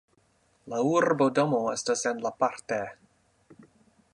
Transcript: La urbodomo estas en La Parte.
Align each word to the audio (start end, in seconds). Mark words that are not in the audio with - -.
La 0.73 0.77
urbodomo 0.93 1.59
estas 1.73 2.03
en 2.13 2.25
La 2.27 2.33
Parte. 2.45 2.81